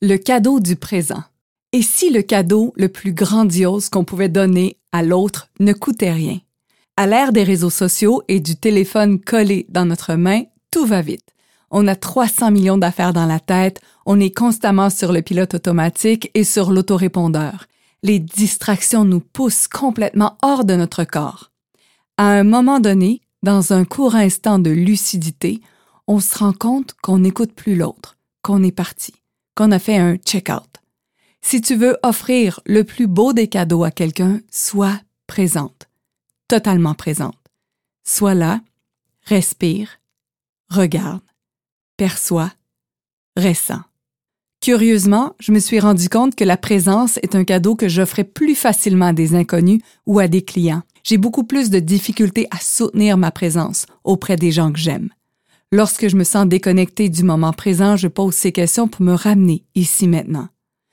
Le 0.00 0.16
cadeau 0.16 0.60
du 0.60 0.76
présent. 0.76 1.24
Et 1.72 1.82
si 1.82 2.10
le 2.10 2.22
cadeau 2.22 2.72
le 2.76 2.88
plus 2.88 3.12
grandiose 3.12 3.88
qu'on 3.88 4.04
pouvait 4.04 4.28
donner 4.28 4.76
à 4.92 5.02
l'autre 5.02 5.48
ne 5.58 5.72
coûtait 5.72 6.12
rien? 6.12 6.38
À 6.96 7.08
l'ère 7.08 7.32
des 7.32 7.42
réseaux 7.42 7.68
sociaux 7.68 8.22
et 8.28 8.38
du 8.38 8.54
téléphone 8.54 9.18
collé 9.18 9.66
dans 9.70 9.84
notre 9.84 10.14
main, 10.14 10.44
tout 10.70 10.86
va 10.86 11.02
vite. 11.02 11.34
On 11.72 11.88
a 11.88 11.96
300 11.96 12.52
millions 12.52 12.78
d'affaires 12.78 13.12
dans 13.12 13.26
la 13.26 13.40
tête, 13.40 13.80
on 14.06 14.20
est 14.20 14.30
constamment 14.30 14.88
sur 14.88 15.12
le 15.12 15.20
pilote 15.20 15.54
automatique 15.54 16.30
et 16.34 16.44
sur 16.44 16.70
l'autorépondeur. 16.70 17.66
Les 18.04 18.20
distractions 18.20 19.04
nous 19.04 19.20
poussent 19.20 19.66
complètement 19.66 20.38
hors 20.42 20.64
de 20.64 20.76
notre 20.76 21.02
corps. 21.02 21.50
À 22.18 22.28
un 22.28 22.44
moment 22.44 22.78
donné, 22.78 23.20
dans 23.42 23.72
un 23.72 23.84
court 23.84 24.14
instant 24.14 24.60
de 24.60 24.70
lucidité, 24.70 25.60
on 26.06 26.20
se 26.20 26.38
rend 26.38 26.52
compte 26.52 26.94
qu'on 27.02 27.18
n'écoute 27.18 27.52
plus 27.52 27.74
l'autre, 27.74 28.16
qu'on 28.42 28.62
est 28.62 28.70
parti, 28.70 29.12
qu'on 29.58 29.72
a 29.72 29.80
fait 29.80 29.96
un 29.96 30.14
check-out. 30.14 30.70
Si 31.42 31.60
tu 31.60 31.74
veux 31.74 31.98
offrir 32.04 32.60
le 32.64 32.84
plus 32.84 33.08
beau 33.08 33.32
des 33.32 33.48
cadeaux 33.48 33.82
à 33.82 33.90
quelqu'un, 33.90 34.40
sois 34.52 35.00
présente, 35.26 35.88
totalement 36.46 36.94
présente. 36.94 37.34
Sois 38.04 38.34
là, 38.34 38.60
respire, 39.24 39.98
regarde, 40.70 41.24
perçois, 41.96 42.52
ressens. 43.36 43.82
Curieusement, 44.60 45.34
je 45.40 45.50
me 45.50 45.58
suis 45.58 45.80
rendu 45.80 46.08
compte 46.08 46.36
que 46.36 46.44
la 46.44 46.56
présence 46.56 47.16
est 47.24 47.34
un 47.34 47.42
cadeau 47.42 47.74
que 47.74 47.88
j'offrais 47.88 48.22
plus 48.22 48.54
facilement 48.54 49.06
à 49.06 49.12
des 49.12 49.34
inconnus 49.34 49.82
ou 50.06 50.20
à 50.20 50.28
des 50.28 50.42
clients. 50.42 50.84
J'ai 51.02 51.18
beaucoup 51.18 51.44
plus 51.44 51.68
de 51.68 51.80
difficultés 51.80 52.46
à 52.52 52.58
soutenir 52.60 53.16
ma 53.16 53.32
présence 53.32 53.86
auprès 54.04 54.36
des 54.36 54.52
gens 54.52 54.70
que 54.72 54.78
j'aime. 54.78 55.08
Lorsque 55.70 56.08
je 56.08 56.16
me 56.16 56.24
sens 56.24 56.46
déconnectée 56.46 57.10
du 57.10 57.22
moment 57.22 57.52
présent, 57.52 57.96
je 57.96 58.08
pose 58.08 58.34
ces 58.34 58.52
questions 58.52 58.88
pour 58.88 59.02
me 59.02 59.12
ramener 59.12 59.66
ici 59.74 60.08
maintenant. 60.08 60.48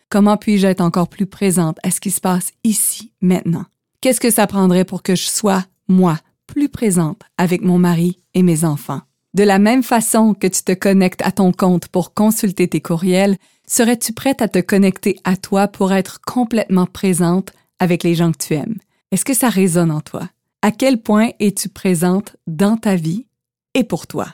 Comment 0.10 0.36
puis-je 0.36 0.68
être 0.68 0.82
encore 0.82 1.08
plus 1.08 1.28
présente 1.28 1.78
à 1.82 1.92
ce 1.92 2.02
qui 2.02 2.12
se 2.12 2.20
passe 2.20 2.52
ici 2.66 3.14
maintenant? 3.22 3.64
Qu'est-ce 4.02 4.20
que 4.20 4.30
ça 4.30 4.48
prendrait 4.48 4.84
pour 4.84 5.02
que 5.02 5.16
je 5.16 5.28
sois, 5.28 5.64
moi, 5.88 6.20
plus 6.45 6.67
présente 6.67 7.22
avec 7.38 7.62
mon 7.62 7.78
mari 7.78 8.20
et 8.34 8.44
mes 8.44 8.66
enfants? 8.66 9.00
De 9.34 9.44
la 9.44 9.59
même 9.59 9.82
façon 9.82 10.34
que 10.34 10.48
tu 10.48 10.62
te 10.62 10.73
connectes 10.73 11.22
à 11.22 11.32
ton 11.32 11.54
compte 11.54 11.88
pour 11.88 12.14
consulter 12.14 12.67
tes 12.67 12.82
courriels, 12.82 13.38
serais-tu 13.66 14.12
prête 14.12 14.42
à 14.42 14.50
te 14.50 14.60
connecter 14.60 15.17
à 15.23 15.38
toi 15.38 15.70
pour 15.70 15.94
être 15.94 16.20
complètement 16.20 16.86
présente 16.86 17.54
avec 17.80 18.04
les 18.04 18.14
gens 18.14 18.34
que 18.34 18.45
tu 18.45 18.56
aimes? 18.56 18.78
Est-ce 19.14 19.23
que 19.23 19.34
ça 19.34 19.48
résonne 19.48 19.92
en 19.92 20.02
toi? 20.02 20.30
À 20.62 20.72
quel 20.72 21.02
point 21.02 21.30
es-tu 21.39 21.70
présente 21.70 22.36
dans 22.45 22.76
ta 22.76 22.98
vie 22.98 23.26
et 23.73 23.86
pour 23.86 24.06
toi? 24.06 24.28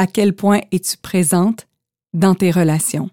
À 0.00 0.06
quel 0.06 0.34
point 0.34 0.60
es-tu 0.72 0.96
présente 0.96 1.68
dans 2.14 2.34
tes 2.34 2.50
relations? 2.50 3.10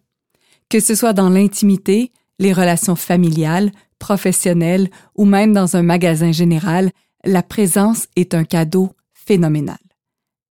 Que 0.70 0.80
ce 0.80 0.96
soit 0.96 1.12
dans 1.12 1.30
l'intimité, 1.30 2.14
les 2.40 2.54
relations 2.54 2.96
familiales, 2.96 3.74
professionnelles 4.00 4.90
ou 5.14 5.26
même 5.26 5.52
dans 5.52 5.76
un 5.76 5.84
magasin 5.84 6.32
général, 6.32 6.92
la 7.26 7.44
présence 7.44 8.08
est 8.16 8.34
un 8.34 8.46
cadeau 8.46 8.94
phénoménal. 9.12 9.76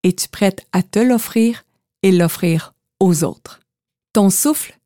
Es-tu 0.03 0.28
prête 0.28 0.67
à 0.73 0.83
te 0.83 0.98
l'offrir 0.98 1.65
et 2.03 2.12
l'offrir 2.12 2.75
aux 3.00 3.25
autres? 3.25 3.62
Ton 4.12 4.28
souffle, 4.28 4.78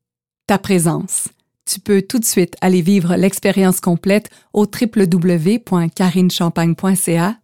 ta 0.47 0.57
présence. 0.57 1.27
Tu 1.65 1.81
peux 1.81 2.01
tout 2.01 2.21
de 2.21 2.25
suite 2.25 2.55
aller 2.61 2.81
vivre 2.81 3.17
l'expérience 3.17 3.81
complète 3.81 4.31
au 4.53 4.67
www.carinechampagne.ca 4.67 7.39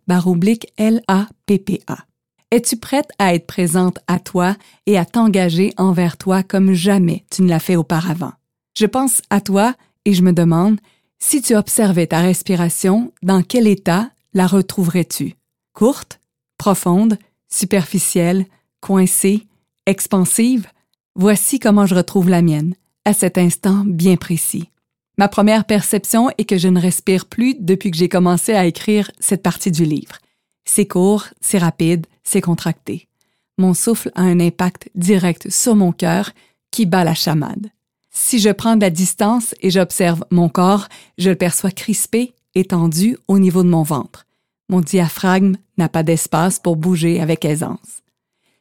L-A-P-P-A. 0.77 2.07
Es-tu 2.53 2.77
prête 2.77 3.11
à 3.19 3.35
être 3.35 3.47
présente 3.47 3.99
à 4.07 4.21
toi 4.21 4.57
et 4.87 4.97
à 4.97 5.05
t'engager 5.05 5.73
envers 5.79 6.17
toi 6.17 6.45
comme 6.45 6.75
jamais 6.75 7.25
tu 7.29 7.43
ne 7.43 7.49
l'as 7.49 7.59
fait 7.59 7.75
auparavant? 7.75 8.33
Je 8.79 8.87
pense 8.87 9.21
à 9.31 9.41
toi 9.41 9.75
et 10.05 10.15
je 10.15 10.23
me 10.23 10.33
demande, 10.33 10.79
si 11.19 11.43
tu 11.43 11.57
observais 11.57 12.07
ta 12.07 12.21
respiration, 12.21 13.13
dans 13.25 13.43
quel 13.43 13.67
état 13.67 14.11
la 14.33 14.47
retrouverais-tu? 14.47 15.35
Courte, 15.73 16.21
profonde, 16.57 17.19
superficielle, 17.49 18.47
coincée, 18.81 19.49
expansive, 19.87 20.69
voici 21.17 21.59
comment 21.59 21.87
je 21.87 21.97
retrouve 21.97 22.29
la 22.29 22.43
mienne, 22.43 22.75
à 23.05 23.13
cet 23.13 23.39
instant 23.39 23.83
bien 23.85 24.15
précis. 24.15 24.71
Ma 25.19 25.27
première 25.27 25.65
perception 25.65 26.31
est 26.39 26.45
que 26.45 26.59
je 26.59 26.69
ne 26.69 26.81
respire 26.81 27.27
plus 27.27 27.57
depuis 27.59 27.91
que 27.91 27.97
j'ai 27.97 28.09
commencé 28.09 28.53
à 28.53 28.67
écrire 28.67 29.11
cette 29.19 29.43
partie 29.43 29.73
du 29.73 29.85
livre. 29.85 30.19
C'est 30.67 30.87
court, 30.87 31.25
c'est 31.41 31.59
rapide, 31.59 32.07
c'est 32.25 32.43
contracté. 32.43 33.09
Mon 33.57 33.73
souffle 33.73 34.11
a 34.15 34.23
un 34.23 34.41
impact 34.41 34.91
direct 34.95 35.51
sur 35.51 35.75
mon 35.77 35.93
cœur 35.93 36.33
qui 36.71 36.85
bat 36.85 37.05
la 37.05 37.15
chamade. 37.15 37.71
Si 38.11 38.39
je 38.39 38.51
prends 38.51 38.77
de 38.77 38.83
la 38.83 38.91
distance 38.91 39.55
et 39.61 39.71
j'observe 39.71 40.25
mon 40.31 40.49
corps, 40.49 40.89
je 41.17 41.31
le 41.31 41.37
perçois 41.37 41.71
crispé 41.71 42.35
et 42.55 42.65
tendu 42.65 43.17
au 43.29 43.39
niveau 43.39 43.63
de 43.63 43.69
mon 43.69 43.83
ventre. 43.83 44.27
Mon 44.69 44.81
diaphragme 44.81 45.57
n'a 45.79 45.89
pas 45.89 46.03
d'espace 46.03 46.59
pour 46.59 46.77
bouger 46.77 47.21
avec 47.21 47.45
aisance. 47.45 48.03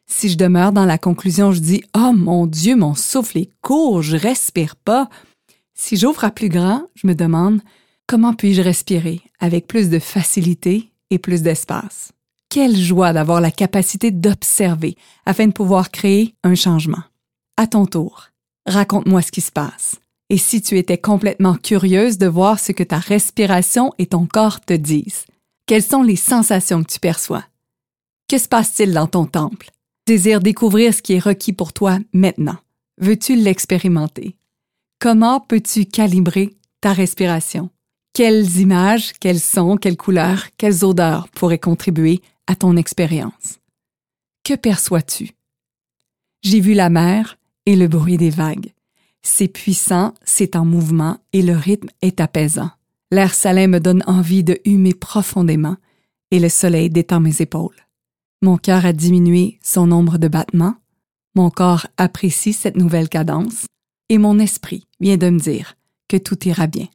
Si 0.06 0.28
je 0.28 0.38
demeure 0.38 0.72
dans 0.72 0.84
la 0.84 0.98
conclusion, 0.98 1.50
je 1.52 1.60
dis 1.60 1.82
Oh 1.96 2.12
mon 2.14 2.46
Dieu, 2.46 2.76
mon 2.76 2.94
souffle 2.94 3.38
est 3.38 3.50
court, 3.60 4.02
je 4.02 4.16
respire 4.16 4.76
pas. 4.76 5.08
Si 5.74 5.96
j'ouvre 5.96 6.24
à 6.24 6.30
plus 6.30 6.48
grand, 6.48 6.82
je 6.94 7.06
me 7.06 7.14
demande 7.14 7.60
Comment 8.06 8.34
puis-je 8.34 8.62
respirer 8.62 9.20
avec 9.40 9.66
plus 9.66 9.90
de 9.90 9.98
facilité 9.98 10.92
et 11.10 11.18
plus 11.18 11.42
d'espace? 11.42 12.12
Quelle 12.48 12.76
joie 12.76 13.12
d'avoir 13.12 13.40
la 13.40 13.50
capacité 13.50 14.10
d'observer 14.10 14.96
afin 15.24 15.46
de 15.46 15.52
pouvoir 15.52 15.90
créer 15.90 16.34
un 16.44 16.54
changement. 16.54 17.02
À 17.56 17.66
ton 17.66 17.86
tour, 17.86 18.28
raconte-moi 18.66 19.22
ce 19.22 19.32
qui 19.32 19.40
se 19.40 19.52
passe. 19.52 19.96
Et 20.30 20.38
si 20.38 20.60
tu 20.60 20.78
étais 20.78 20.98
complètement 20.98 21.54
curieuse 21.54 22.18
de 22.18 22.26
voir 22.26 22.58
ce 22.58 22.72
que 22.72 22.82
ta 22.82 22.98
respiration 22.98 23.92
et 23.98 24.06
ton 24.06 24.26
corps 24.26 24.60
te 24.60 24.74
disent, 24.74 25.24
quelles 25.66 25.82
sont 25.82 26.02
les 26.02 26.16
sensations 26.16 26.82
que 26.82 26.92
tu 26.92 27.00
perçois? 27.00 27.44
Que 28.28 28.38
se 28.38 28.48
passe-t-il 28.48 28.92
dans 28.92 29.06
ton 29.06 29.26
temple? 29.26 29.70
Désire 30.06 30.40
découvrir 30.40 30.94
ce 30.94 31.02
qui 31.02 31.14
est 31.14 31.20
requis 31.20 31.52
pour 31.52 31.72
toi 31.72 31.98
maintenant. 32.12 32.56
Veux-tu 32.98 33.36
l'expérimenter? 33.36 34.36
Comment 35.00 35.40
peux-tu 35.40 35.84
calibrer 35.84 36.56
ta 36.80 36.92
respiration? 36.92 37.70
Quelles 38.16 38.60
images, 38.60 39.12
quels 39.20 39.40
sons, 39.40 39.76
quelles 39.76 39.98
couleurs, 39.98 40.46
quelles 40.56 40.86
odeurs 40.86 41.28
pourraient 41.28 41.58
contribuer 41.58 42.22
à 42.46 42.56
ton 42.56 42.78
expérience? 42.78 43.58
Que 44.42 44.54
perçois-tu? 44.54 45.32
J'ai 46.40 46.60
vu 46.60 46.72
la 46.72 46.88
mer 46.88 47.36
et 47.66 47.76
le 47.76 47.88
bruit 47.88 48.16
des 48.16 48.30
vagues. 48.30 48.72
C'est 49.20 49.48
puissant, 49.48 50.14
c'est 50.24 50.56
en 50.56 50.64
mouvement 50.64 51.18
et 51.34 51.42
le 51.42 51.54
rythme 51.54 51.90
est 52.00 52.18
apaisant. 52.18 52.70
L'air 53.10 53.34
salin 53.34 53.66
me 53.66 53.80
donne 53.80 54.02
envie 54.06 54.42
de 54.42 54.60
humer 54.64 54.94
profondément 54.94 55.76
et 56.30 56.38
le 56.38 56.48
soleil 56.48 56.88
détend 56.88 57.20
mes 57.20 57.42
épaules. 57.42 57.86
Mon 58.40 58.56
cœur 58.56 58.86
a 58.86 58.94
diminué 58.94 59.58
son 59.62 59.88
nombre 59.88 60.16
de 60.16 60.28
battements, 60.28 60.76
mon 61.34 61.50
corps 61.50 61.86
apprécie 61.98 62.54
cette 62.54 62.78
nouvelle 62.78 63.10
cadence 63.10 63.66
et 64.08 64.16
mon 64.16 64.38
esprit 64.38 64.86
vient 65.00 65.18
de 65.18 65.28
me 65.28 65.38
dire 65.38 65.74
que 66.08 66.16
tout 66.16 66.48
ira 66.48 66.66
bien. 66.66 66.86